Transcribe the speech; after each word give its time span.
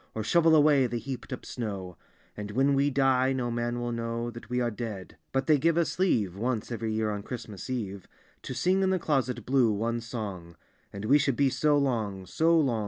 Or 0.15 0.23
shovel 0.23 0.55
away 0.55 0.87
the 0.87 0.99
hcap'd 0.99 1.31
up 1.31 1.45
snow; 1.45 1.95
And 2.35 2.49
when 2.49 2.73
we 2.73 2.89
die 2.89 3.33
no 3.33 3.51
man 3.51 3.79
will 3.79 3.91
know 3.91 4.31
That 4.31 4.49
we 4.49 4.59
are 4.59 4.71
dead; 4.71 5.15
but 5.31 5.45
they 5.45 5.59
give 5.59 5.77
us 5.77 5.99
leave, 5.99 6.35
Once 6.35 6.71
every 6.71 6.91
year 6.91 7.11
on 7.11 7.21
Christmas 7.21 7.69
eve, 7.69 8.07
To 8.41 8.55
sing 8.55 8.81
in 8.81 8.89
the 8.89 8.97
Closet 8.97 9.45
Blue 9.45 9.71
one 9.71 9.99
song: 10.01 10.55
And 10.91 11.05
wc 11.05 11.19
should 11.19 11.35
be 11.35 11.49
so 11.51 11.77
long, 11.77 12.25
so 12.25 12.59
long. 12.59 12.79